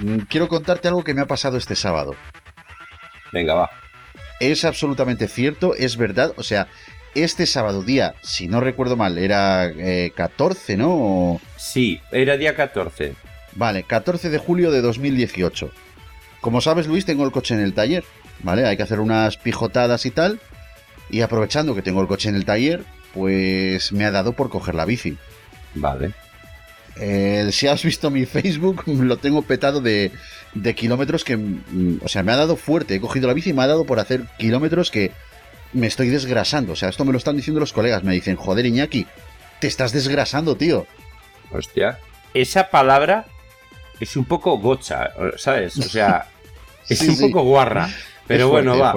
[0.00, 2.14] mm, quiero contarte algo que me ha pasado este sábado.
[3.32, 3.70] Venga, va.
[4.40, 6.32] Es absolutamente cierto, es verdad.
[6.36, 6.68] O sea,
[7.14, 9.70] este sábado día, si no recuerdo mal, era
[10.14, 11.40] 14, eh, ¿no?
[11.56, 13.14] Sí, era día 14.
[13.54, 15.70] Vale, 14 de julio de 2018.
[16.40, 18.04] Como sabes, Luis, tengo el coche en el taller,
[18.42, 18.66] ¿vale?
[18.66, 20.40] Hay que hacer unas pijotadas y tal.
[21.10, 22.82] Y aprovechando que tengo el coche en el taller,
[23.12, 25.16] pues me ha dado por coger la bici.
[25.74, 26.12] Vale.
[26.96, 30.12] Eh, si has visto mi Facebook, lo tengo petado de,
[30.54, 31.36] de kilómetros que...
[31.36, 32.94] Mm, o sea, me ha dado fuerte.
[32.94, 35.12] He cogido la bici y me ha dado por hacer kilómetros que
[35.72, 36.72] me estoy desgrasando.
[36.72, 38.04] O sea, esto me lo están diciendo los colegas.
[38.04, 39.06] Me dicen, joder, Iñaki,
[39.60, 40.86] te estás desgrasando, tío.
[41.50, 41.98] Hostia.
[42.34, 43.26] Esa palabra
[44.00, 45.76] es un poco gocha, ¿sabes?
[45.78, 46.26] O sea,
[46.88, 47.88] es un poco guarra.
[48.26, 48.94] Pero bueno, va.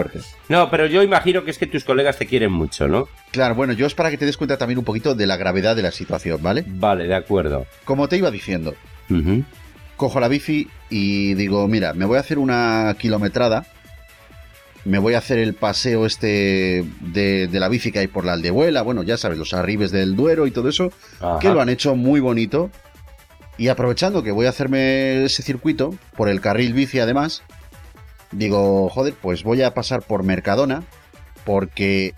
[0.50, 3.08] No, pero yo imagino que es que tus colegas te quieren mucho, ¿no?
[3.32, 5.76] Claro, bueno, yo es para que te des cuenta también un poquito de la gravedad
[5.76, 6.64] de la situación, ¿vale?
[6.68, 7.66] Vale, de acuerdo.
[7.84, 8.76] Como te iba diciendo,
[9.98, 13.66] cojo la bici y digo, mira, me voy a hacer una kilometrada
[14.86, 18.84] me voy a hacer el paseo este de, la bici que hay por la aldehuela,
[18.84, 20.92] bueno, ya sabes, los arribes del Duero y todo eso,
[21.42, 22.70] que lo han hecho muy bonito.
[23.58, 27.42] Y aprovechando que voy a hacerme ese circuito, por el carril bici además,
[28.38, 30.84] digo, joder, pues voy a pasar por Mercadona,
[31.44, 32.14] porque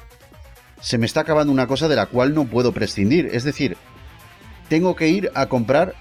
[0.82, 3.30] se me está acabando una cosa de la cual no puedo prescindir.
[3.32, 3.78] Es decir,
[4.70, 5.95] tengo que ir a comprar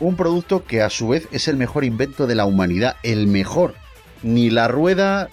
[0.00, 3.74] un producto que a su vez es el mejor invento de la humanidad, el mejor.
[4.22, 5.28] Ni la rueda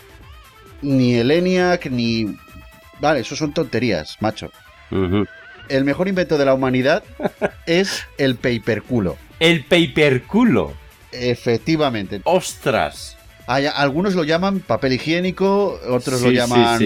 [0.81, 2.38] ni el ENIAC, ni...
[2.99, 4.51] Vale, eso son tonterías, macho.
[5.69, 7.03] El mejor invento de la humanidad
[7.66, 9.17] es el paperculo.
[9.39, 10.73] El paperculo.
[11.11, 12.21] Efectivamente.
[12.23, 13.17] ¡Ostras!
[13.47, 16.80] Hay, algunos lo llaman papel higiénico, otros lo llaman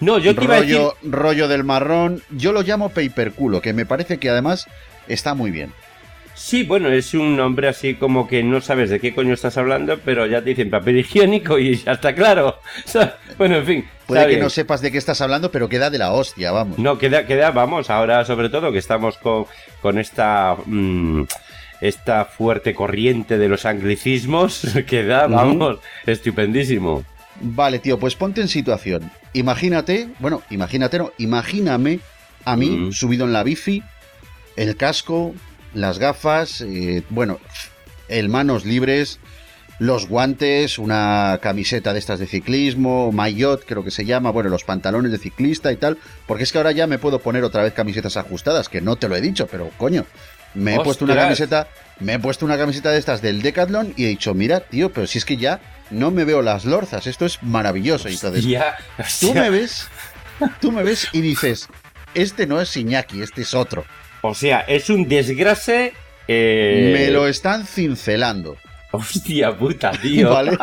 [0.00, 2.22] no, yo rollo, rollo del marrón.
[2.30, 4.66] Yo lo llamo paperculo, que me parece que además
[5.08, 5.72] está muy bien.
[6.36, 9.98] Sí, bueno, es un nombre así como que no sabes de qué coño estás hablando,
[10.04, 12.60] pero ya te dicen papel higiénico y ya está claro.
[13.38, 13.88] bueno, en fin.
[14.06, 16.78] Puede que no sepas de qué estás hablando, pero queda de la hostia, vamos.
[16.78, 19.46] No, queda, queda, vamos, ahora sobre todo que estamos con,
[19.80, 20.56] con esta...
[20.66, 21.22] Mm,
[21.80, 27.04] esta fuerte corriente de los anglicismos, queda, vamos, estupendísimo.
[27.40, 29.10] Vale, tío, pues ponte en situación.
[29.32, 32.00] Imagínate, bueno, imagínate, no, imagíname
[32.44, 33.82] a mí subido en la bici,
[34.56, 35.34] el casco,
[35.74, 37.38] las gafas, eh, bueno,
[38.08, 39.18] el manos libres,
[39.78, 44.64] los guantes, una camiseta de estas de ciclismo, maillot creo que se llama, bueno, los
[44.64, 47.74] pantalones de ciclista y tal, porque es que ahora ya me puedo poner otra vez
[47.74, 50.06] camisetas ajustadas, que no te lo he dicho, pero coño,
[50.56, 51.68] me he puesto una camiseta,
[52.00, 55.06] me he puesto una camiseta de estas del Decathlon y he dicho, mira, tío, pero
[55.06, 58.08] si es que ya no me veo las lorzas, esto es maravilloso.
[58.08, 58.44] y entonces,
[59.20, 59.88] tú me ves,
[60.60, 61.68] tú me ves y dices,
[62.14, 63.84] este no es Iñaki, este es otro.
[64.22, 65.92] O sea, es un desgrase.
[66.26, 68.56] Eh, Me lo están cincelando.
[68.90, 70.30] Hostia puta, tío.
[70.30, 70.56] ¿Vale?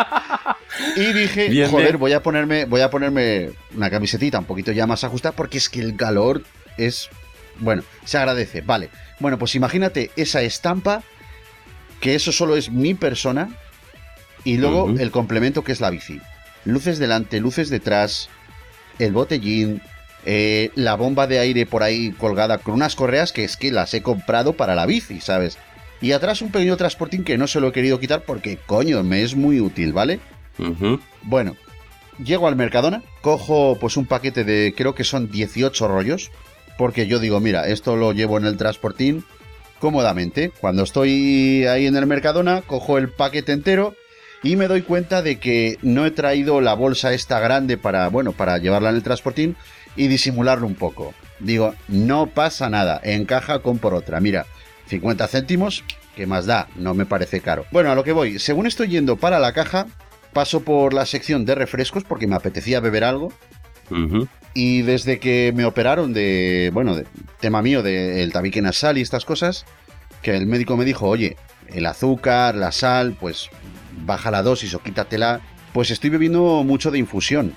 [0.96, 5.04] Y dije, joder, voy a ponerme, voy a ponerme una camisetita un poquito ya más
[5.04, 6.44] ajustada porque es que el calor
[6.78, 7.10] es.
[7.60, 8.62] Bueno, se agradece.
[8.62, 8.90] Vale.
[9.24, 11.02] Bueno, pues imagínate esa estampa,
[12.02, 13.58] que eso solo es mi persona,
[14.44, 16.20] y luego el complemento que es la bici.
[16.66, 18.28] Luces delante, luces detrás,
[19.00, 19.82] el botellín,
[20.26, 23.94] eh, la bomba de aire por ahí colgada con unas correas que es que las
[23.94, 25.58] he comprado para la bici, ¿sabes?
[26.02, 29.24] Y atrás un pequeño transportín que no se lo he querido quitar porque, coño, me
[29.24, 30.20] es muy útil, ¿vale?
[31.22, 31.56] Bueno,
[32.22, 36.30] llego al Mercadona, cojo pues un paquete de, creo que son 18 rollos,
[36.78, 39.24] porque yo digo, mira, esto lo llevo en el transportín
[39.80, 40.52] cómodamente.
[40.62, 43.96] Cuando estoy ahí en el Mercadona, cojo el paquete entero
[44.42, 48.34] y me doy cuenta de que no he traído la bolsa esta grande para, bueno,
[48.34, 49.56] para llevarla en el transportín,
[49.96, 51.14] y disimularlo un poco.
[51.40, 54.20] Digo, no pasa nada, encaja con por otra.
[54.20, 54.46] Mira,
[54.88, 55.84] 50 céntimos,
[56.16, 56.68] ¿qué más da?
[56.76, 57.66] No me parece caro.
[57.72, 59.88] Bueno, a lo que voy, según estoy yendo para la caja,
[60.34, 63.34] paso por la sección de refrescos porque me apetecía beber algo.
[64.54, 67.06] Y desde que me operaron de, bueno, de
[67.40, 69.66] tema mío del tabique nasal y estas cosas,
[70.22, 71.38] que el médico me dijo, oye,
[71.70, 73.50] el azúcar, la sal, pues
[74.06, 75.42] baja la dosis o quítatela,
[75.74, 77.56] pues estoy bebiendo mucho de infusión.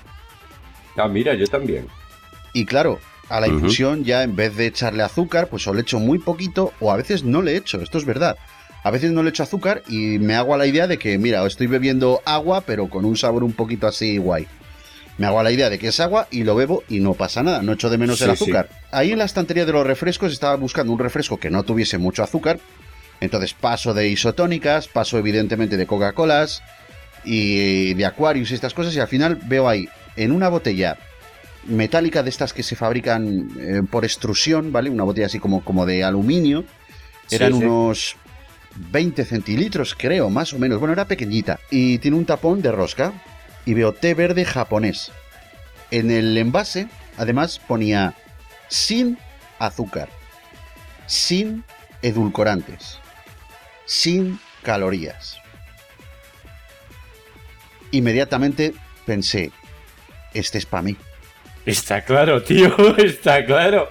[0.97, 1.87] Ah, mira, yo también.
[2.53, 5.99] Y claro, a la infusión ya en vez de echarle azúcar, pues o le echo
[5.99, 8.37] muy poquito o a veces no le echo, esto es verdad.
[8.83, 11.45] A veces no le echo azúcar y me hago a la idea de que, mira,
[11.45, 14.47] estoy bebiendo agua pero con un sabor un poquito así guay.
[15.17, 17.41] Me hago a la idea de que es agua y lo bebo y no pasa
[17.41, 18.69] nada, no echo de menos el azúcar.
[18.91, 22.23] Ahí en la estantería de los refrescos estaba buscando un refresco que no tuviese mucho
[22.23, 22.59] azúcar.
[23.19, 26.61] Entonces paso de isotónicas, paso evidentemente de Coca-Colas
[27.25, 30.97] y de Aquarius y estas cosas y al final veo ahí en una botella
[31.65, 34.89] metálica de estas que se fabrican eh, por extrusión, ¿vale?
[34.89, 36.63] Una botella así como, como de aluminio.
[37.29, 38.15] Eran unos
[38.91, 40.79] 20 centilitros, creo, más o menos.
[40.79, 41.59] Bueno, era pequeñita.
[41.69, 43.13] Y tiene un tapón de rosca.
[43.67, 45.11] Y veo té verde japonés.
[45.91, 46.87] En el envase,
[47.17, 48.15] además, ponía
[48.69, 49.17] sin
[49.59, 50.07] azúcar,
[51.05, 51.65] sin
[52.01, 52.99] edulcorantes,
[53.85, 55.37] sin calorías.
[57.91, 58.73] Inmediatamente
[59.05, 59.51] pensé,
[60.33, 60.95] este es para mí.
[61.65, 63.89] Está claro, tío, está claro.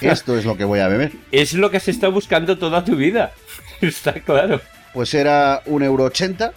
[0.00, 1.12] Esto es lo que voy a beber.
[1.30, 3.32] Es lo que has estado buscando toda tu vida.
[3.80, 4.60] Está claro.
[4.92, 6.52] Pues era un euro ochenta.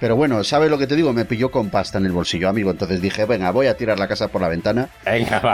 [0.00, 1.12] Pero bueno, ¿sabes lo que te digo?
[1.12, 2.70] Me pilló con pasta en el bolsillo, amigo.
[2.70, 4.88] Entonces dije, venga, voy a tirar la casa por la ventana.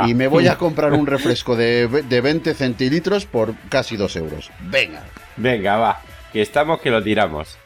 [0.06, 4.50] Y me voy a comprar un refresco de, de 20 centilitros por casi dos euros.
[4.60, 5.02] Venga.
[5.36, 6.00] Venga, va.
[6.32, 7.56] Que estamos que lo tiramos.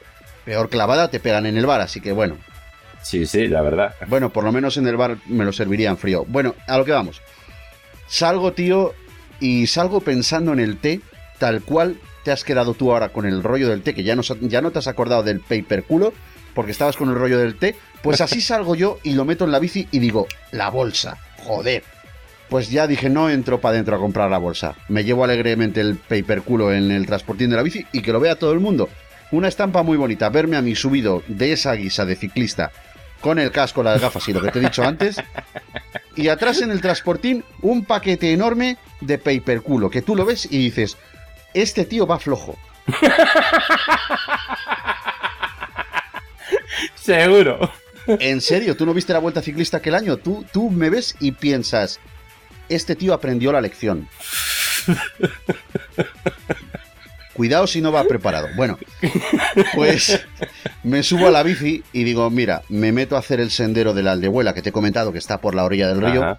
[0.45, 2.37] Peor clavada te pegan en el bar, así que bueno,
[3.01, 3.95] Sí, sí, la verdad.
[4.07, 6.25] Bueno, por lo menos en el bar me lo servirían frío.
[6.27, 7.21] Bueno, a lo que vamos.
[8.07, 8.93] Salgo, tío,
[9.39, 11.01] y salgo pensando en el té,
[11.37, 14.21] tal cual te has quedado tú ahora con el rollo del té, que ya no,
[14.41, 16.13] ya no te has acordado del paper culo,
[16.53, 17.75] porque estabas con el rollo del té.
[18.01, 21.83] Pues así salgo yo y lo meto en la bici y digo, la bolsa, joder.
[22.49, 24.75] Pues ya dije, no entro para adentro a comprar la bolsa.
[24.87, 28.19] Me llevo alegremente el paper culo en el transportín de la bici y que lo
[28.19, 28.89] vea todo el mundo.
[29.31, 32.71] Una estampa muy bonita, verme a mí subido de esa guisa de ciclista
[33.21, 35.17] con el casco, las gafas y lo que te he dicho antes.
[36.15, 40.47] Y atrás en el transportín un paquete enorme de paper culo, que tú lo ves
[40.49, 40.97] y dices,
[41.53, 42.57] este tío va flojo.
[46.95, 47.71] Seguro.
[48.07, 50.17] En serio, tú no viste la vuelta ciclista aquel año.
[50.17, 51.99] Tú, tú me ves y piensas,
[52.67, 54.07] este tío aprendió la lección.
[57.33, 58.47] Cuidado si no va preparado.
[58.57, 58.77] Bueno,
[59.73, 60.25] pues
[60.83, 64.03] me subo a la bici y digo, mira, me meto a hacer el sendero de
[64.03, 66.37] la aldehuela que te he comentado que está por la orilla del río.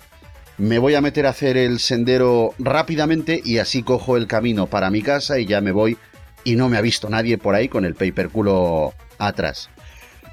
[0.59, 4.91] Me voy a meter a hacer el sendero rápidamente y así cojo el camino para
[4.91, 5.97] mi casa y ya me voy
[6.45, 9.71] y no me ha visto nadie por ahí con el paper culo atrás.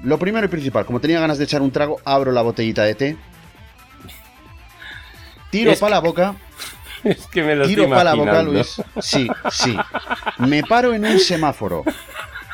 [0.02, 2.94] Lo primero y principal, como tenía ganas de echar un trago, abro la botellita de
[2.94, 3.16] té,
[5.50, 6.36] tiro para la boca
[7.04, 8.82] es que me lo Tiro para la boca, Luis.
[9.00, 9.76] Sí, sí.
[10.38, 11.84] Me paro en un semáforo,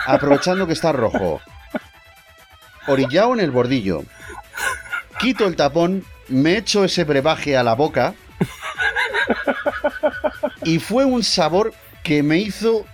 [0.07, 1.41] aprovechando que está rojo.
[2.87, 4.05] Orillado en el bordillo.
[5.19, 8.15] Quito el tapón, me echo ese brebaje a la boca.
[10.65, 12.85] Y fue un sabor que me hizo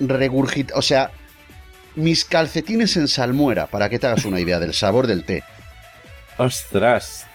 [0.00, 0.76] regurgitar.
[0.76, 1.10] O sea,
[1.94, 5.42] mis calcetines en salmuera, para que te hagas una idea del sabor del té.
[6.38, 7.26] Ostras.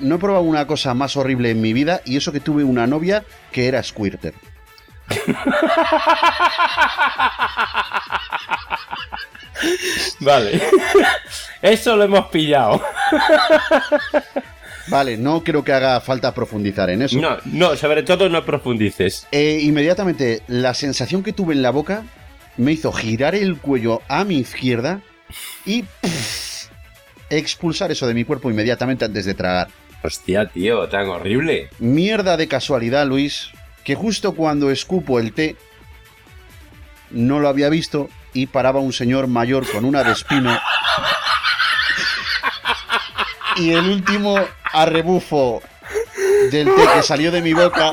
[0.00, 2.88] No he probado una cosa más horrible en mi vida y eso que tuve una
[2.88, 4.34] novia que era squirter.
[10.20, 10.60] vale.
[11.62, 12.82] Eso lo hemos pillado.
[14.88, 17.20] Vale, no creo que haga falta profundizar en eso.
[17.20, 19.28] No, no, sobre todo no profundices.
[19.30, 22.02] Eh, inmediatamente, la sensación que tuve en la boca
[22.56, 25.00] me hizo girar el cuello a mi izquierda
[25.64, 25.84] y
[27.30, 29.68] expulsar eso de mi cuerpo inmediatamente antes de tragar.
[30.02, 31.70] Hostia, tío, tan horrible.
[31.78, 33.50] Mierda de casualidad, Luis,
[33.84, 35.56] que justo cuando escupo el té,
[37.10, 40.58] no lo había visto y paraba un señor mayor con una de espino.
[43.56, 44.38] y el último
[44.72, 45.62] arrebufo
[46.50, 47.92] del té que salió de mi boca,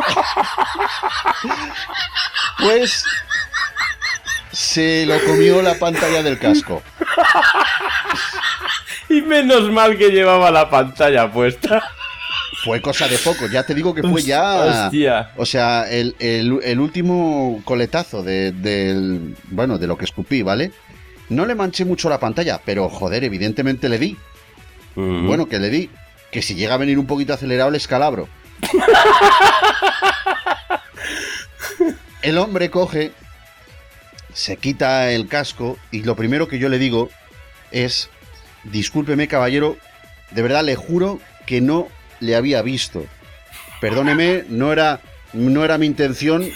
[2.59, 3.05] pues
[4.71, 6.81] se lo comió la pantalla del casco.
[9.09, 11.83] Y menos mal que llevaba la pantalla puesta.
[12.63, 14.85] Fue cosa de poco, ya te digo que fue ya.
[14.85, 15.31] Hostia.
[15.35, 19.35] O sea, el, último coletazo de, del.
[19.49, 20.71] Bueno, de lo que escupí, ¿vale?
[21.27, 24.17] No le manché mucho la pantalla, pero joder, evidentemente le di.
[24.95, 25.89] Bueno, que le di.
[26.31, 28.29] Que si llega a venir un poquito acelerado, el escalabro.
[32.21, 33.11] el hombre coge,
[34.33, 37.09] se quita el casco y lo primero que yo le digo
[37.71, 38.09] es
[38.63, 39.77] discúlpeme caballero,
[40.31, 41.87] de verdad le juro que no
[42.19, 43.05] le había visto.
[43.79, 45.01] Perdóneme, no era,
[45.33, 46.47] no era mi intención.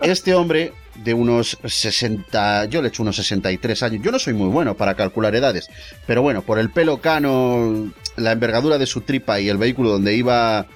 [0.00, 4.02] Este hombre de unos 60, yo le echo unos 63 años.
[4.04, 5.68] Yo no soy muy bueno para calcular edades,
[6.06, 10.14] pero bueno, por el pelo cano, la envergadura de su tripa y el vehículo donde
[10.14, 10.66] iba,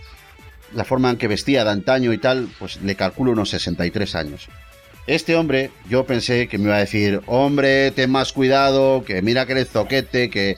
[0.75, 4.49] la forma en que vestía de antaño y tal, pues le calculo unos 63 años.
[5.07, 9.47] Este hombre, yo pensé que me iba a decir, hombre, ten más cuidado, que mira
[9.47, 10.57] que eres zoquete, que...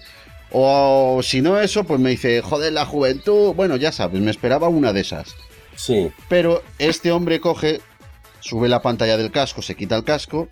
[0.50, 3.54] O si no eso, pues me dice, joder, la juventud.
[3.54, 5.36] Bueno, ya sabes, me esperaba una de esas.
[5.76, 6.10] Sí.
[6.30, 7.82] Pero este hombre coge,
[8.40, 10.48] sube la pantalla del casco, se quita el casco.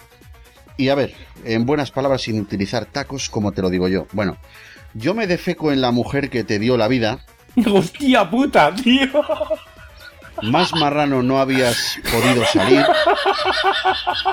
[0.76, 4.06] Y a ver, en buenas palabras, sin utilizar tacos, como te lo digo yo.
[4.12, 4.36] Bueno,
[4.92, 7.24] yo me defeco en la mujer que te dio la vida.
[7.66, 9.08] ¡Hostia puta, tío!
[10.42, 12.84] Más marrano no habías podido salir.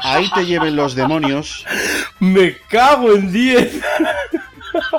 [0.01, 1.65] Ahí te lleven los demonios.
[2.19, 3.81] Me cago en 10.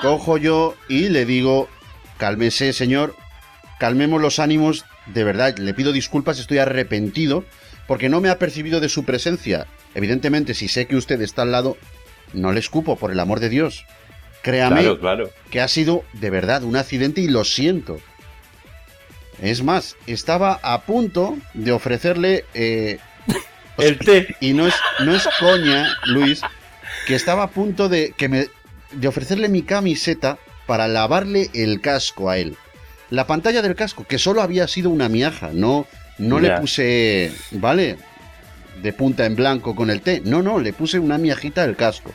[0.01, 1.69] Cojo yo y le digo,
[2.17, 3.17] cálmese, señor,
[3.79, 7.45] calmemos los ánimos, de verdad, le pido disculpas, estoy arrepentido,
[7.87, 9.67] porque no me ha percibido de su presencia.
[9.95, 11.77] Evidentemente, si sé que usted está al lado,
[12.33, 13.85] no le escupo, por el amor de Dios.
[14.43, 14.99] Créame
[15.51, 17.99] que ha sido de verdad un accidente y lo siento.
[19.41, 22.99] Es más, estaba a punto de ofrecerle eh,
[23.79, 24.37] el té.
[24.41, 26.41] Y no es, no es coña, Luis,
[27.07, 28.47] que estaba a punto de, que me,
[28.93, 32.57] de ofrecerle mi camiseta para lavarle el casco a él.
[33.11, 35.87] La pantalla del casco, que solo había sido una miaja, no,
[36.19, 37.97] no le puse, ¿vale?
[38.83, 40.23] De punta en blanco con el té.
[40.25, 42.13] No, no, le puse una miajita del casco.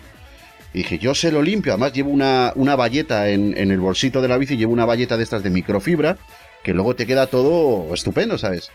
[0.74, 1.74] Y dije, yo se lo limpio.
[1.74, 5.18] Además, llevo una, una valleta en, en, el bolsito de la bici, llevo una valleta
[5.18, 6.18] de estas de microfibra
[6.64, 8.72] que luego te queda todo estupendo, ¿sabes?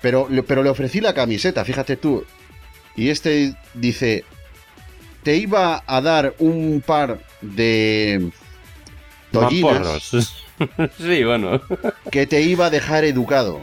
[0.00, 2.24] pero, pero le ofrecí la camiseta, fíjate tú.
[2.96, 4.24] Y este dice,
[5.22, 8.30] te iba a dar un par de
[9.30, 10.10] tollinas.
[10.98, 11.60] sí, bueno.
[12.10, 13.62] que te iba a dejar educado.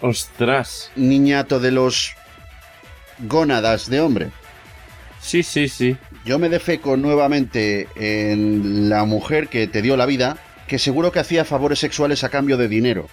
[0.00, 0.90] Ostras.
[0.96, 2.14] Niñato de los
[3.20, 4.30] gónadas de hombre.
[5.20, 5.96] Sí, sí, sí.
[6.24, 11.20] Yo me defeco nuevamente en la mujer que te dio la vida que seguro que
[11.20, 13.08] hacía favores sexuales a cambio de dinero.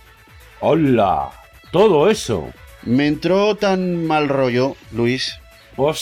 [0.60, 1.32] ¡Hola!
[1.72, 2.52] Todo eso.
[2.84, 5.40] Me entró tan mal rollo, Luis,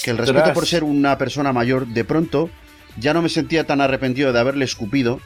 [0.04, 2.50] que el respeto por ser una persona mayor, de pronto
[2.98, 5.20] ya no me sentía tan arrepentido de haberle escupido.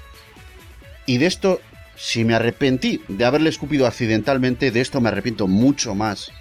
[1.05, 1.61] Y de esto,
[1.95, 6.31] si me arrepentí de haberle escupido accidentalmente, de esto me arrepiento mucho más.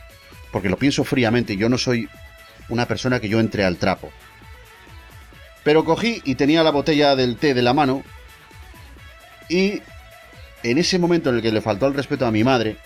[0.51, 2.09] Porque lo pienso fríamente, yo no soy
[2.69, 4.11] una persona que yo entre al trapo.
[5.65, 8.03] Pero cogí y tenía la botella del té de la mano
[9.49, 9.83] y
[10.63, 12.77] en ese momento en el que le faltó el respeto a mi madre,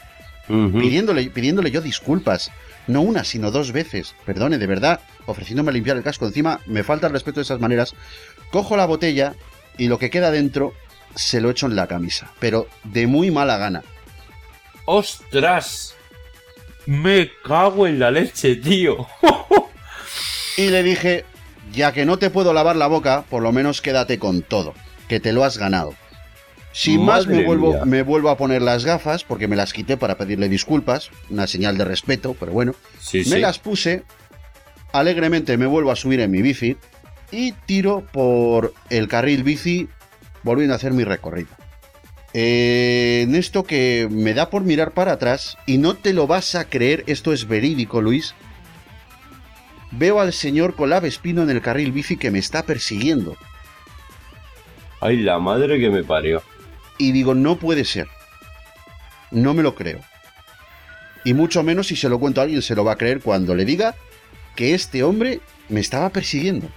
[0.46, 2.50] pidiéndole, pidiéndole yo disculpas,
[2.86, 6.84] no una, sino dos veces, perdone, de verdad, ofreciéndome a limpiar el casco, encima me
[6.84, 7.94] falta el respeto de esas maneras,
[8.50, 9.34] cojo la botella
[9.76, 10.72] y lo que queda dentro
[11.14, 13.82] se lo echo en la camisa, pero de muy mala gana.
[14.84, 15.94] ¡Ostras!
[16.86, 19.08] Me cago en la leche, tío.
[20.56, 21.24] y le dije,
[21.72, 24.74] ya que no te puedo lavar la boca, por lo menos quédate con todo,
[25.08, 25.94] que te lo has ganado.
[26.76, 30.18] Sin más, me vuelvo, me vuelvo, a poner las gafas porque me las quité para
[30.18, 32.74] pedirle disculpas, una señal de respeto, pero bueno.
[33.14, 34.02] me las puse,
[34.92, 36.76] alegremente me vuelvo a subir en mi bici
[37.30, 39.88] y tiro por el carril bici
[40.42, 41.48] volviendo a hacer mi recorrido.
[42.34, 46.54] Eh, en esto que me da por mirar para atrás y no te lo vas
[46.56, 48.34] a creer, esto es verídico, Luis.
[49.92, 53.34] Veo al señor con la Espino en el carril bici que me está persiguiendo.
[55.00, 56.42] Ay, la madre que me parió
[56.98, 58.08] y digo, no puede ser.
[59.30, 60.00] No me lo creo.
[61.24, 63.54] Y mucho menos si se lo cuento a alguien se lo va a creer cuando
[63.54, 63.94] le diga
[64.54, 66.68] que este hombre me estaba persiguiendo.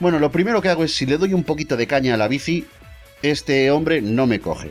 [0.00, 2.28] Bueno, lo primero que hago es si le doy un poquito de caña a la
[2.28, 2.66] bici,
[3.22, 4.70] este hombre no me coge.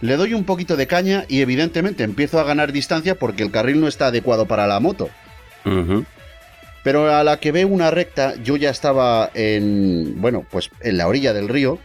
[0.00, 3.80] Le doy un poquito de caña y evidentemente empiezo a ganar distancia porque el carril
[3.80, 5.08] no está adecuado para la moto.
[6.82, 11.08] Pero a la que veo una recta, yo ya estaba en, bueno, pues en la
[11.08, 11.78] orilla del río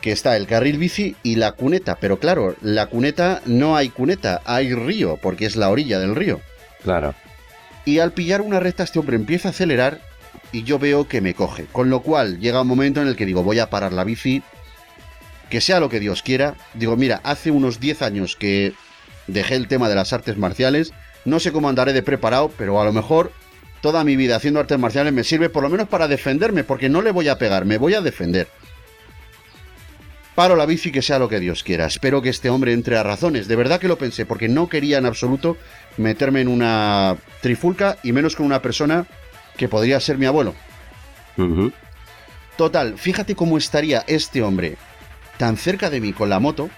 [0.00, 1.96] que está el carril bici y la cuneta.
[2.00, 6.40] Pero claro, la cuneta no hay cuneta, hay río, porque es la orilla del río.
[6.82, 7.14] Claro.
[7.84, 10.00] Y al pillar una recta, este hombre empieza a acelerar
[10.52, 11.66] y yo veo que me coge.
[11.66, 14.42] Con lo cual llega un momento en el que digo, voy a parar la bici,
[15.50, 16.54] que sea lo que Dios quiera.
[16.74, 18.74] Digo, mira, hace unos 10 años que
[19.26, 20.92] dejé el tema de las artes marciales.
[21.24, 23.32] No sé cómo andaré de preparado, pero a lo mejor
[23.80, 27.02] toda mi vida haciendo artes marciales me sirve por lo menos para defenderme, porque no
[27.02, 28.48] le voy a pegar, me voy a defender.
[30.38, 31.86] Paro la bici que sea lo que Dios quiera.
[31.86, 33.48] Espero que este hombre entre a razones.
[33.48, 35.56] De verdad que lo pensé, porque no quería en absoluto
[35.96, 39.08] meterme en una trifulca y menos con una persona
[39.56, 40.54] que podría ser mi abuelo.
[42.56, 44.76] Total, fíjate cómo estaría este hombre
[45.38, 46.70] tan cerca de mí con la moto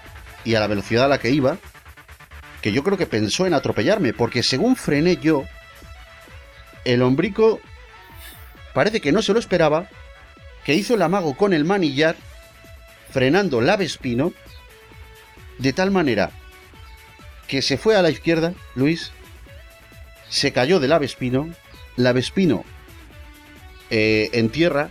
[0.43, 1.59] y a la velocidad a la que iba,
[2.63, 5.43] que yo creo que pensó en atropellarme, porque según frené yo,
[6.83, 7.59] el hombrico
[8.73, 9.87] parece que no se lo esperaba,
[10.65, 12.15] que hizo el amago con el manillar
[13.11, 14.33] frenando la Vespino
[15.57, 16.31] de tal manera
[17.47, 19.11] que se fue a la izquierda, Luis,
[20.29, 21.49] se cayó del Vespino,
[21.97, 22.63] la Vespino
[23.89, 24.89] eh, en tierra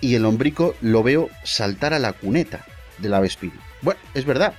[0.00, 2.66] y el hombrico lo veo saltar a la cuneta
[2.98, 3.54] del Vespino.
[3.80, 4.54] Bueno, es verdad,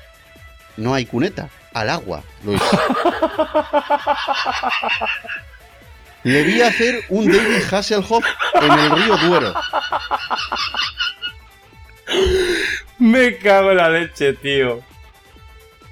[0.77, 2.61] no hay cuneta, al agua, Luis.
[6.23, 8.23] Le vi hacer un David Hasselhoff
[8.61, 9.53] en el río Duero.
[12.99, 14.81] Me cago en la leche, tío.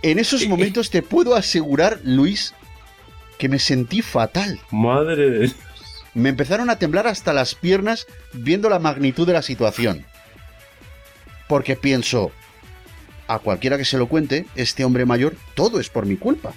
[0.02, 2.54] En esos momentos te puedo asegurar, Luis,
[3.38, 4.60] que me sentí fatal.
[4.72, 5.56] Madre de Dios.
[6.14, 10.06] Me empezaron a temblar hasta las piernas viendo la magnitud de la situación.
[11.48, 12.32] Porque pienso,
[13.28, 16.54] a cualquiera que se lo cuente, este hombre mayor, todo es por mi culpa.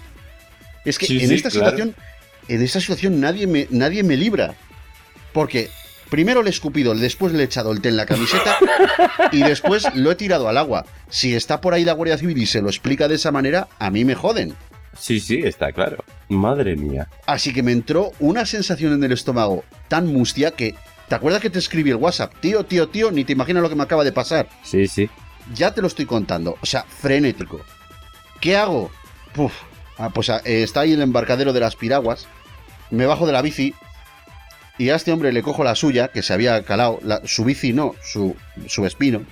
[0.84, 1.94] Es que en esta situación,
[2.48, 4.54] en esta situación nadie me, nadie me libra.
[5.32, 5.70] Porque
[6.10, 8.56] primero le he escupido, después le he echado el té en la camiseta
[9.32, 10.86] y después lo he tirado al agua.
[11.08, 13.90] Si está por ahí la Guardia Civil y se lo explica de esa manera, a
[13.90, 14.54] mí me joden.
[14.98, 16.04] Sí, sí, está claro.
[16.28, 17.08] Madre mía.
[17.26, 20.74] Así que me entró una sensación en el estómago tan mustia que.
[21.08, 22.32] ¿Te acuerdas que te escribí el WhatsApp?
[22.40, 24.48] Tío, tío, tío, ni te imaginas lo que me acaba de pasar.
[24.62, 25.10] Sí, sí.
[25.54, 26.56] Ya te lo estoy contando.
[26.62, 27.60] O sea, frenético.
[28.40, 28.90] ¿Qué hago?
[29.34, 29.52] Puf.
[29.98, 32.26] Ah, pues ah, está ahí el embarcadero de las piraguas.
[32.90, 33.74] Me bajo de la bici.
[34.78, 37.00] Y a este hombre le cojo la suya, que se había calado.
[37.24, 38.34] su bici no, su,
[38.66, 39.22] su espino,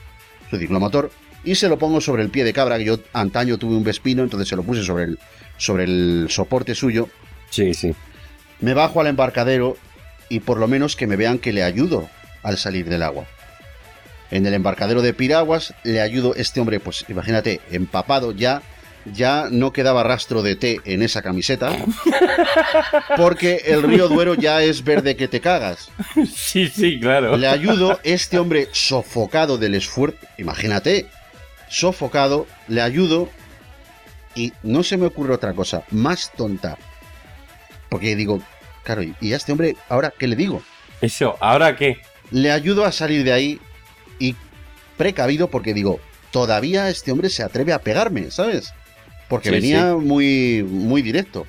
[0.51, 1.11] su ciclomotor.
[1.45, 4.23] Y se lo pongo sobre el pie de cabra, que yo antaño tuve un vespino,
[4.23, 5.19] entonces se lo puse sobre el,
[5.57, 7.09] sobre el soporte suyo.
[7.51, 7.95] Sí, sí.
[8.61, 9.77] Me bajo al embarcadero
[10.29, 12.09] y por lo menos que me vean que le ayudo
[12.45, 13.27] al salir del agua.
[14.31, 18.63] En el embarcadero de Piraguas le ayudo este hombre, pues imagínate, empapado ya,
[19.05, 21.77] ya no quedaba rastro de té en esa camiseta,
[23.17, 25.91] porque el río Duero ya es verde que te cagas.
[26.33, 27.37] Sí, sí, claro.
[27.37, 31.07] Le ayudo, este hombre sofocado del esfuerzo, imagínate,
[31.69, 33.29] sofocado, le ayudo
[34.35, 36.79] y no se me ocurre otra cosa más tonta.
[37.89, 38.41] Porque digo,
[38.85, 40.63] claro, ¿y a este hombre ahora qué le digo?
[41.01, 41.99] Eso, ¿ahora qué?
[42.31, 43.61] Le ayudo a salir de ahí
[44.19, 44.37] y
[44.97, 48.73] precavido porque digo, todavía este hombre se atreve a pegarme, ¿sabes?
[49.33, 51.47] Porque venía muy muy directo.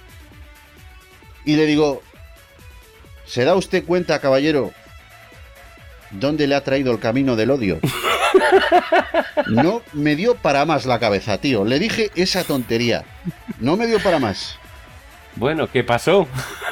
[1.43, 2.01] Y le digo,
[3.25, 4.71] ¿se da usted cuenta, caballero,
[6.11, 7.81] dónde le ha traído el camino del odio?
[9.47, 11.65] No me dio para más la cabeza, tío.
[11.65, 13.03] Le dije esa tontería.
[13.59, 14.57] No me dio para más.
[15.35, 16.27] Bueno, ¿qué pasó?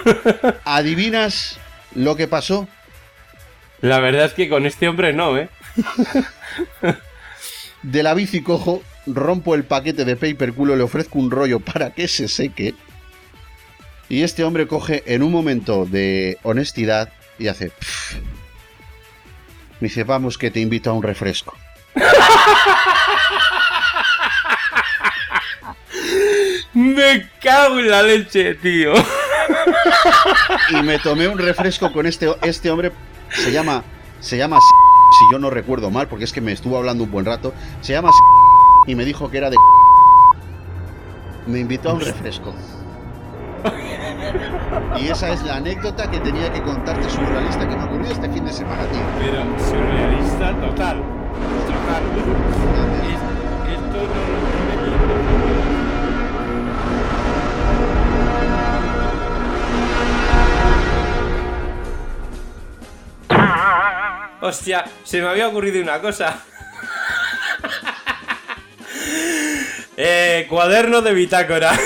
[0.63, 1.59] ¿Adivinas
[1.93, 2.69] lo que pasó?
[3.81, 5.49] La verdad es que con este hombre no, ¿eh?
[7.83, 11.93] De la bici cojo, rompo el paquete de paper culo, le ofrezco un rollo para
[11.93, 12.75] que se seque.
[14.09, 17.09] Y este hombre coge en un momento de honestidad
[17.39, 17.71] y hace...
[19.79, 21.55] Me dice, vamos que te invito a un refresco.
[26.73, 28.93] Me cago en la leche, tío.
[30.69, 32.91] Y me tomé un refresco con este, este hombre.
[33.29, 33.83] Se llama.
[34.19, 34.59] Se llama.
[34.59, 37.53] Si yo no recuerdo mal, porque es que me estuvo hablando un buen rato.
[37.81, 38.11] Se llama.
[38.87, 39.57] Y me dijo que era de.
[41.45, 42.53] Me invitó a un refresco.
[44.99, 48.45] Y esa es la anécdota que tenía que contarte surrealista que me ocurrió este fin
[48.45, 49.01] de semana, tío.
[49.19, 51.01] Pero surrealista total.
[51.67, 52.03] Total.
[53.67, 54.07] Esto
[64.41, 66.43] no Hostia, se me había ocurrido una cosa.
[70.03, 71.79] Eh, cuaderno de bitácora.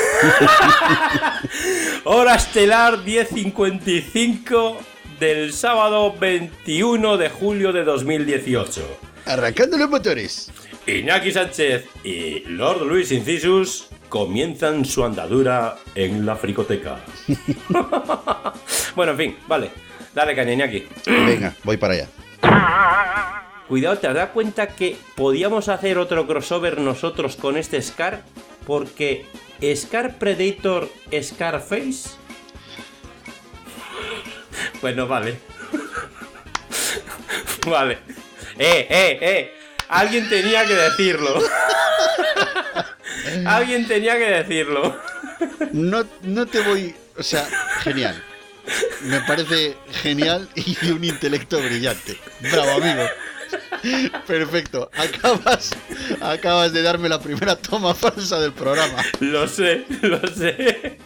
[2.05, 4.77] Hora estelar 10.55
[5.19, 8.99] del sábado 21 de julio de 2018.
[9.25, 10.49] Arrancando los motores.
[10.87, 17.01] Iñaki Sánchez y Lord Luis Incisus comienzan su andadura en la fricoteca.
[18.95, 19.71] bueno, en fin, vale.
[20.13, 20.87] Dale caña, Iñaki.
[21.05, 22.07] Venga, voy para allá.
[23.67, 28.21] Cuidado, ¿te das cuenta que podíamos hacer otro crossover nosotros con este Scar?
[28.67, 29.25] Porque
[29.75, 30.89] Scar Predator
[31.21, 32.09] Scarface.
[34.81, 35.39] Bueno, vale.
[37.67, 37.97] vale.
[38.57, 39.53] Eh, eh, eh.
[39.89, 41.39] Alguien tenía que decirlo.
[43.45, 44.95] Alguien tenía que decirlo.
[45.71, 46.95] No, no te voy.
[47.17, 47.47] O sea,
[47.83, 48.21] genial.
[49.01, 52.19] Me parece genial y un intelecto brillante.
[52.41, 53.07] Bravo, amigo.
[54.27, 54.89] Perfecto.
[54.95, 55.75] Acabas,
[56.21, 59.03] acabas de darme la primera toma falsa del programa.
[59.19, 60.97] Lo sé, lo sé.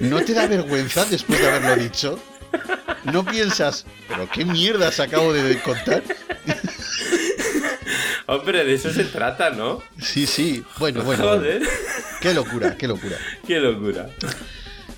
[0.00, 2.18] ¿No te da vergüenza después de haberlo dicho?
[3.04, 6.02] ¿No piensas, pero qué mierdas acabo de contar?
[8.26, 9.82] Hombre, de eso se trata, ¿no?
[10.00, 10.64] Sí, sí.
[10.78, 11.22] Bueno, bueno.
[11.22, 11.62] Joder.
[12.20, 13.18] Qué locura, qué locura.
[13.46, 14.08] Qué locura.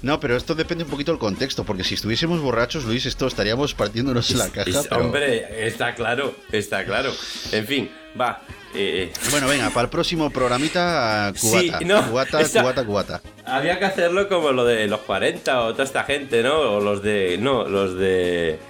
[0.07, 3.75] No, pero esto depende un poquito del contexto, porque si estuviésemos borrachos, Luis, esto estaríamos
[3.75, 4.71] partiéndonos la caja.
[4.92, 7.12] Hombre, está claro, está claro.
[7.51, 8.40] En fin, va.
[8.73, 9.12] Eh, eh.
[9.33, 11.79] Bueno, venga, para el próximo programita, cubata.
[12.09, 13.21] cubata, cubata, cubata.
[13.47, 16.55] Había que hacerlo como lo de los 40 o toda esta gente, ¿no?
[16.55, 17.37] O los de.
[17.40, 18.61] No, los de.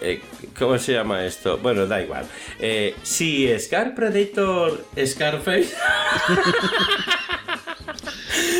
[0.00, 0.22] Eh,
[0.58, 1.58] ¿Cómo se llama esto?
[1.58, 2.24] Bueno, da igual.
[3.02, 5.74] Si Scar Predator Scarface.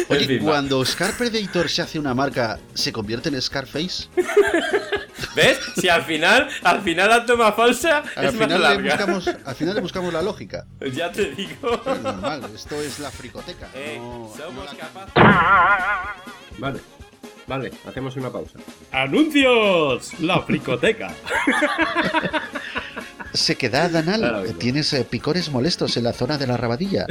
[0.09, 4.09] Oye, cuando Scar Predator se hace una marca, ¿se convierte en Scarface?
[5.35, 5.59] ¿Ves?
[5.77, 8.83] Si al final, al final la toma falsa al es final más larga.
[8.83, 10.67] Le buscamos, al final le buscamos la lógica.
[10.93, 11.81] Ya te digo.
[11.87, 13.69] Es normal, esto es la fricoteca.
[13.75, 14.79] Eh, no, somos no la...
[14.79, 15.13] capaces.
[16.59, 16.81] Vale,
[17.47, 18.59] vale, hacemos una pausa.
[18.91, 20.21] ¡Anuncios!
[20.21, 21.15] La fricoteca.
[23.33, 24.55] Sequedad anal.
[24.59, 27.07] Tienes eh, picores molestos en la zona de la rabadilla.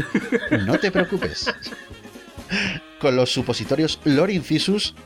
[0.66, 1.52] No te preocupes.
[3.00, 4.94] Con los supositorios Lorincisus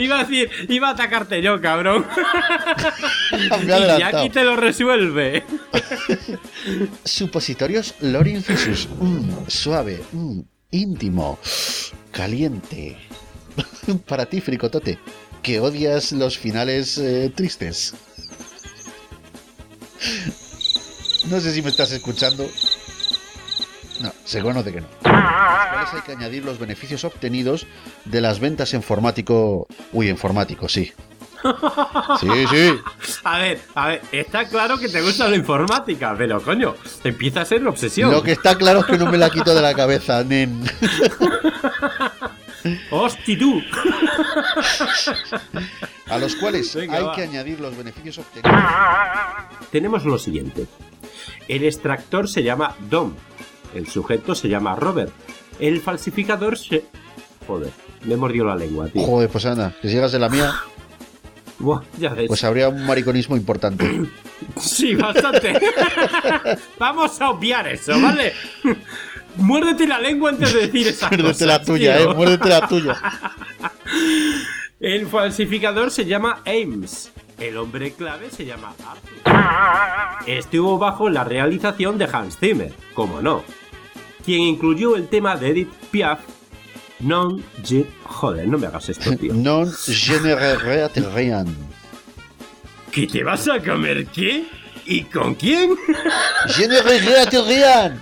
[0.00, 2.06] Iba a decir, iba a atacarte yo, cabrón.
[3.66, 5.44] y aquí te lo resuelve.
[7.04, 8.88] Supositorios Lorincisus.
[8.98, 10.40] Mm, suave, mm,
[10.70, 11.38] íntimo,
[12.12, 12.96] caliente.
[14.06, 14.98] Para ti, fricotote,
[15.42, 17.94] que odias los finales eh, tristes.
[21.28, 22.48] No sé si me estás escuchando.
[24.00, 24.86] No, se conoce que no.
[25.04, 27.66] A los cuales hay que añadir los beneficios obtenidos
[28.04, 29.66] de las ventas informático.
[29.92, 30.92] Uy, informático, sí.
[32.20, 32.74] Sí, sí.
[33.24, 37.44] A ver, a ver, está claro que te gusta la informática, pero coño, empieza a
[37.44, 38.10] ser una obsesión.
[38.10, 40.62] Lo que está claro es que no me la quito de la cabeza, nen.
[42.90, 43.62] ¡Hosti tú!
[46.08, 47.14] A los cuales Venga, hay va.
[47.14, 48.60] que añadir los beneficios obtenidos.
[49.70, 50.66] Tenemos lo siguiente.
[51.48, 53.14] El extractor se llama Dom.
[53.74, 55.12] El sujeto se llama Robert.
[55.58, 56.84] El falsificador se...
[57.46, 57.70] Joder,
[58.04, 59.02] me mordió la lengua, tío.
[59.02, 60.54] Joder, pues anda, que si llegas de la mía,
[61.58, 62.28] Buah, ya ves.
[62.28, 64.02] pues habría un mariconismo importante.
[64.58, 65.52] Sí, bastante.
[66.78, 68.32] Vamos a obviar eso, ¿vale?
[69.36, 72.96] Muérdete la lengua antes de decir esa Muérdete la tuya, eh, muérdete la tuya.
[74.80, 77.12] El falsificador se llama Ames.
[77.38, 80.26] El hombre clave se llama Arthur.
[80.26, 83.44] Estuvo bajo la realización de Hans Zimmer, como no,
[84.24, 86.20] quien incluyó el tema de Edith Piaf.
[87.00, 87.86] Non je...
[88.04, 89.32] Joder, no me hagas esto, tío.
[89.32, 91.46] Non genererat rien.
[92.92, 94.44] ¿Que te vas a comer qué?
[94.86, 95.76] ¿Y con quién?
[96.48, 98.00] Genererat rien.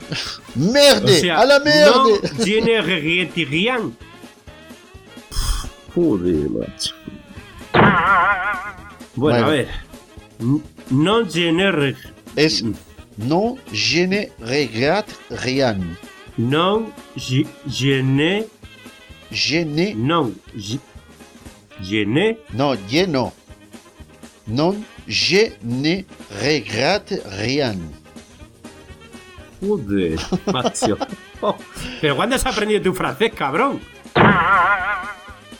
[0.54, 1.92] Merde, a la merde.
[2.38, 3.96] No tiene rien.
[5.94, 6.94] Joder, macho.
[7.72, 9.46] Bueno, Bueno.
[9.46, 9.68] a ver.
[10.40, 11.94] N- No tiene
[12.36, 12.64] Es
[13.18, 15.78] non genererat rien.
[16.38, 18.44] Non je, je ne
[19.30, 20.78] Je ne, non je,
[21.82, 23.32] je ne no, je no.
[24.46, 24.74] Non
[25.06, 26.04] je ne
[26.40, 27.76] regrette rien.
[29.60, 30.16] Joder,
[30.52, 30.96] macho.
[31.40, 31.54] Oh,
[32.00, 33.78] Pero ¿cuándo has aprendido tu francés, cabrón?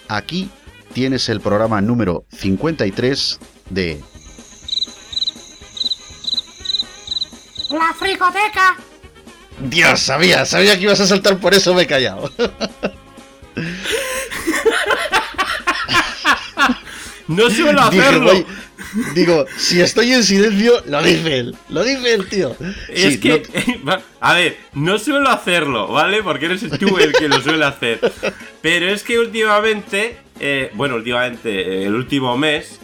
[0.08, 0.50] Aquí
[0.92, 3.38] tienes el programa número 53
[3.70, 4.00] de
[7.70, 8.76] La fricoteca.
[9.60, 12.30] Dios, sabía, sabía que ibas a saltar por eso me he callado.
[17.26, 18.32] No suelo Dije, hacerlo.
[18.32, 18.46] voy-
[19.14, 21.56] digo, si estoy en silencio, lo dice él.
[21.68, 22.56] Lo dice el tío.
[22.88, 23.42] Es Sí, que,
[23.84, 26.22] no- a ver, no suelo hacerlo, ¿vale?
[26.22, 28.00] Porque eres tú el que lo suele hacer.
[28.62, 31.50] Pero es que últimamente, eh, bueno, últimamente,
[31.82, 32.80] eh, el último mes,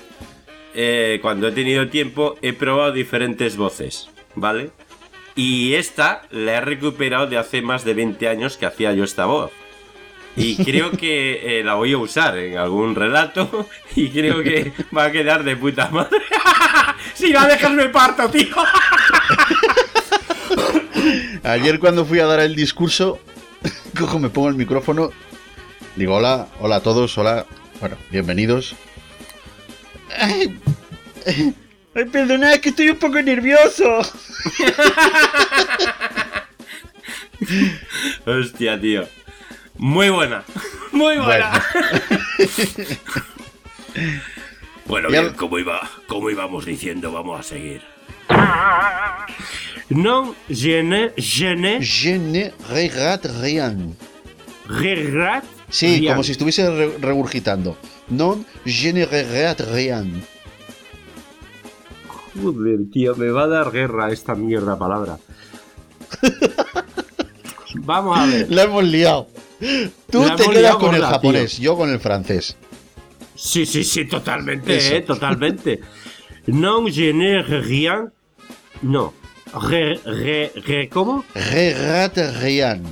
[0.75, 4.71] eh, cuando he tenido tiempo, he probado diferentes voces, ¿vale?
[5.35, 9.27] Y esta la he recuperado de hace más de 20 años que hacía yo esta
[9.27, 9.51] voz.
[10.37, 15.05] Y creo que eh, la voy a usar en algún relato y creo que va
[15.05, 16.19] a quedar de puta madre.
[17.15, 18.55] si la dejas me parto, tío.
[21.43, 23.19] Ayer cuando fui a dar el discurso,
[23.99, 25.11] cojo, me pongo el micrófono,
[25.97, 27.45] digo hola, hola a todos, hola,
[27.81, 28.75] bueno, bienvenidos.
[31.95, 34.01] Ay, perdonad, que estoy un poco nervioso.
[38.27, 39.07] Hostia, tío.
[39.77, 40.45] Muy buena.
[40.93, 41.63] Muy buena.
[44.87, 47.83] Bueno, Ya- bien, como, iba, como íbamos diciendo, vamos a seguir.
[49.91, 53.95] Non, je ne, je ne Je ne regrette rien.
[54.67, 56.13] regrette Sí, rien.
[56.15, 57.77] como si estuviese re- regurgitando.
[58.09, 60.25] Non, je ne regrette rien.
[62.41, 65.19] Joder, tío, me va a dar guerra esta mierda palabra.
[67.77, 68.47] Vamos a ver.
[68.51, 69.29] La hemos liado.
[70.11, 72.57] Tú La te quedas con el japonés, yo con el francés.
[73.35, 74.95] Sí, sí, sí, totalmente, Eso.
[74.95, 75.81] eh, totalmente.
[76.47, 78.13] Non, je ne rien.
[78.83, 79.13] No.
[79.55, 81.25] Re, re, re, ¿cómo?
[81.35, 82.83] Regrette rien.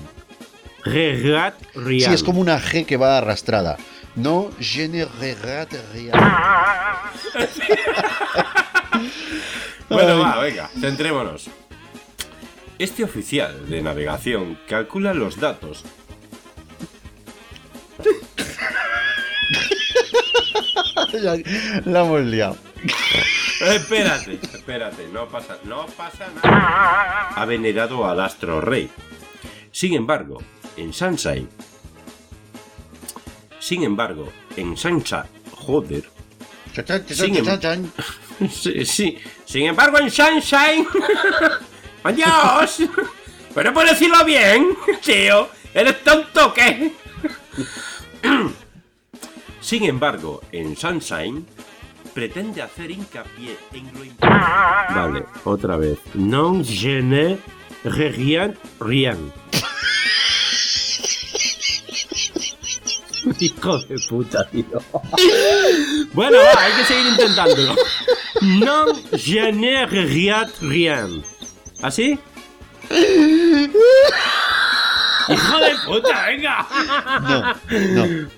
[0.85, 2.09] Regrette rien.
[2.09, 3.77] Sí, es como una G que va arrastrada.
[4.15, 6.13] No, ne regrette rien.
[9.89, 11.49] bueno, va, venga, centrémonos.
[12.79, 15.85] Este oficial de navegación calcula los datos.
[21.85, 22.57] La hemos liado.
[23.61, 27.29] espérate, espérate, no pasa, no pasa nada.
[27.35, 28.91] Ha venerado al astro rey.
[29.71, 30.43] Sin embargo,
[30.77, 31.49] en Sunshine.
[33.73, 35.25] Sin embargo, en Sunshine.
[35.57, 36.05] Joder.
[37.09, 37.91] Sin, em-
[38.51, 39.19] sí, sí.
[39.47, 40.87] Sin embargo, en Sunshine.
[42.05, 42.83] ¡Adiós!
[43.55, 45.49] Pero por decirlo bien, tío.
[45.73, 46.93] ¿Eres tonto o qué?
[49.63, 51.47] Sin embargo, en Sunshine
[52.13, 54.95] pretende hacer hincapié en lo importante.
[54.95, 55.99] Vale, otra vez.
[56.13, 57.39] Non je ne
[57.85, 59.33] rien rien.
[63.39, 64.65] Hijo de puta, tío.
[66.13, 67.75] Bueno, va, hay que seguir intentándolo.
[68.43, 71.23] Non je ne rien rien.
[71.81, 72.19] ¿Así?
[75.29, 76.67] ¡Hijo de puta, venga!
[77.23, 78.29] No, no.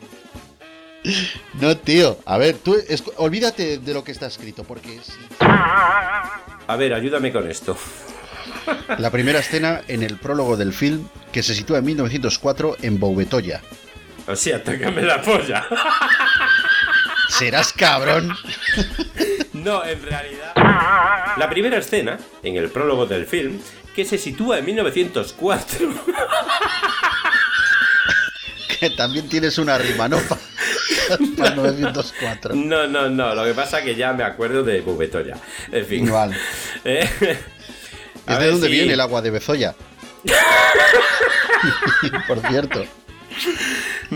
[1.61, 2.19] No, tío.
[2.27, 2.77] A ver, tú
[3.17, 5.01] olvídate de lo que está escrito, porque
[5.41, 7.77] A ver, ayúdame con esto.
[8.99, 13.61] La primera escena en el prólogo del film, que se sitúa en 1904 en Boubetoya.
[14.27, 15.67] O sea, atácame la polla.
[17.29, 18.35] Serás cabrón.
[19.53, 20.53] No, en realidad.
[21.37, 23.61] La primera escena, en el prólogo del film,
[23.95, 25.89] que se sitúa en 1904.
[28.81, 30.19] Que también tienes una rima, ¿no?
[31.39, 32.55] Para 904.
[32.55, 33.35] No, no, no.
[33.35, 35.37] Lo que pasa es que ya me acuerdo de Bubetoya.
[35.71, 36.11] En fin.
[36.11, 36.37] Vale.
[38.27, 39.75] Eh, ¿Es de dónde viene el agua de Bezoya?
[42.27, 42.87] Por cierto.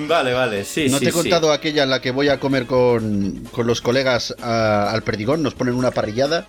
[0.07, 0.89] Vale, vale, sí.
[0.89, 4.35] ¿No te he contado aquella en la que voy a comer con, con los colegas
[4.39, 5.43] al perdigón?
[5.43, 6.47] Nos ponen una parrillada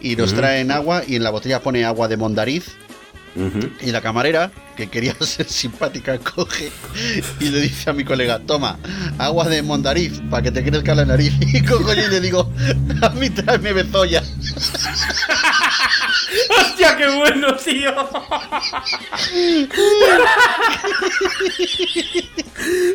[0.00, 2.76] y nos traen agua y en la botella pone agua de mondariz.
[3.80, 6.70] Y la camarera, que quería ser simpática, coge
[7.40, 8.78] y le dice a mi colega, toma,
[9.18, 11.32] agua de mondariz para que te crezca la nariz.
[11.40, 12.52] Y cojo y le digo,
[13.02, 14.22] a mí tráeme bezoya.
[16.50, 17.90] ¡Hostia, qué bueno, tío!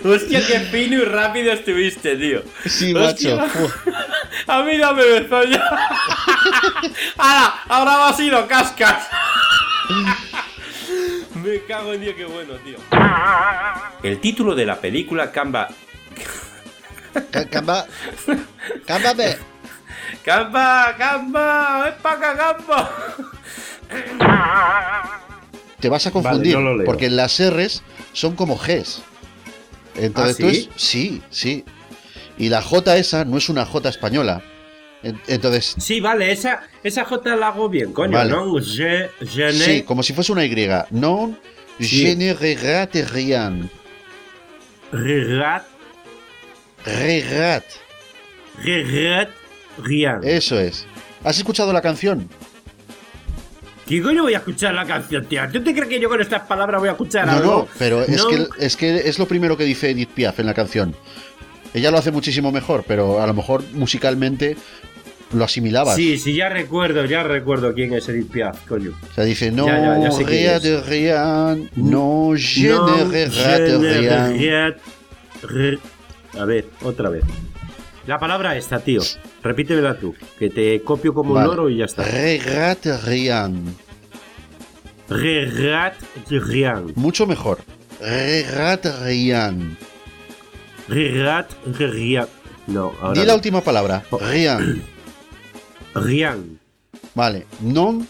[0.03, 2.43] ¡Hostia, qué fino y rápido estuviste, tío!
[2.65, 3.39] Sí, macho.
[4.47, 5.63] A mí dame bezoya.
[7.17, 7.55] ¡Ahora!
[7.69, 9.07] ¡Ahora vas y lo cascas!
[11.35, 12.77] Me cago en Dios, qué bueno, tío.
[14.01, 15.67] El título de la película Camba.
[17.49, 17.85] Camba.
[18.85, 19.37] Cámbame.
[20.23, 20.95] ¡Camba!
[20.97, 21.89] ¡Camba!
[21.89, 22.91] ¡Es para Camba!
[25.79, 29.01] Te vas a confundir, porque las R's son como G's.
[29.95, 30.69] Entonces ¿Ah, sí?
[30.75, 31.65] sí, sí.
[32.37, 34.41] Y la J esa no es una J española.
[35.03, 35.75] Entonces.
[35.77, 38.23] Sí, vale, esa, esa J la hago bien, coño.
[38.23, 38.55] ¿no?
[38.61, 39.51] Je, je ne...
[39.51, 40.55] Sí, como si fuese una Y.
[40.91, 41.37] Non,
[41.79, 43.69] je ne regrette rien.
[44.91, 45.65] Regrette.
[46.85, 47.75] Regrette.
[48.63, 49.33] Regrette
[49.83, 50.19] rien.
[50.23, 50.85] Eso es.
[51.23, 52.29] ¿Has escuchado la canción?
[53.87, 55.41] ¿Qué coño voy a escuchar la canción, tío?
[55.51, 57.51] ¿Tú te crees que yo con estas palabras voy a escuchar no, algo?
[57.51, 60.53] No, pero es, Que, es que es lo primero que dice Edith Piaf en la
[60.53, 60.95] canción.
[61.73, 64.55] Ella lo hace muchísimo mejor, pero a lo mejor musicalmente
[65.33, 65.95] lo asimilabas.
[65.95, 68.91] Sí, sí, ya recuerdo, ya recuerdo quién es Edith Piaf, coño.
[69.09, 73.25] O sea, dice, no, ya, de rien, no, je ne
[74.27, 74.75] rien.
[76.39, 77.23] A ver, otra vez.
[78.07, 79.01] La palabra esta, tío.
[79.43, 82.03] Repítemela tú, que te copio como un loro y ya está.
[82.03, 83.75] Regrette rien.
[85.09, 86.93] Regrette rien.
[86.95, 87.59] Mucho mejor.
[88.01, 89.77] Regrette rien.
[90.87, 92.25] Regrette rien.
[92.67, 93.19] No, ahora.
[93.19, 94.03] Di la última palabra.
[94.11, 94.83] Rien.
[95.95, 96.37] Rien.
[97.15, 97.45] Vale.
[97.61, 98.05] Non.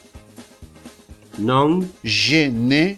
[1.39, 1.79] Non.
[2.03, 2.95] Je ne.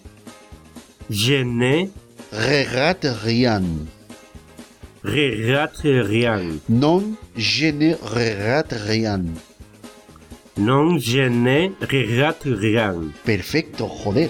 [1.10, 1.88] Je ne.
[2.32, 3.62] Regrette rien.
[5.04, 6.42] Regrette rien.
[6.68, 9.22] Non, je ne regrette rien.
[10.58, 12.96] Non, je ne regrette rien.
[13.24, 14.30] Perfecto, joder.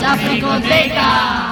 [0.00, 1.51] La Fricoteca.